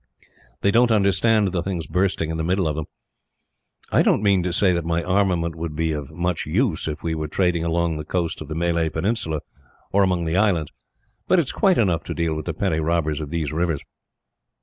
[0.61, 2.85] They don't understand the things bursting in the middle of them.
[3.91, 7.13] I don't mean to say that my armament would be of much use, if we
[7.13, 9.41] were trading along the coast of the Malay Peninsula
[9.91, 10.71] or among the Islands,
[11.27, 13.83] but it is quite enough to deal with the petty robbers of these rivers."